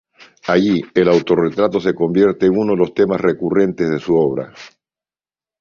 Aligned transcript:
Allí, 0.47 0.83
el 0.95 1.09
autorretrato 1.09 1.79
se 1.79 1.93
convierte 1.93 2.47
en 2.47 2.57
uno 2.57 2.71
de 2.71 2.79
los 2.79 2.95
temas 2.95 3.21
recurrentes 3.21 3.87
de 3.87 3.99
su 3.99 4.15
obra. 4.15 4.51